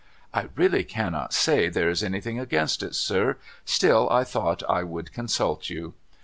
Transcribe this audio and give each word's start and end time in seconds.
'I 0.33 0.47
really 0.55 0.83
cannot 0.83 1.31
say 1.31 1.69
there 1.69 1.87
is 1.91 2.03
anything 2.03 2.39
against 2.39 2.81
it 2.81 2.95
sir, 2.95 3.37
still 3.65 4.09
I 4.09 4.23
thought 4.23 4.63
I 4.67 4.81
would 4.81 5.13
consult 5.13 5.69
you.' 5.69 5.93